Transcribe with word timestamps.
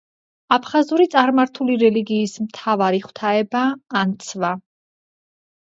აფხაზური 0.55 1.05
წარმართული 1.15 1.75
რელიგიის 1.83 2.35
მთავარი 2.47 3.03
ღვთაებაა 3.05 4.03
ანცვა. 4.03 4.53